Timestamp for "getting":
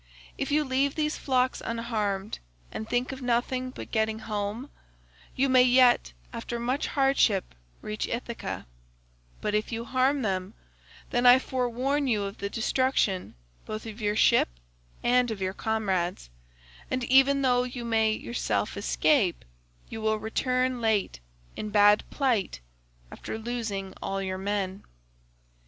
3.91-4.17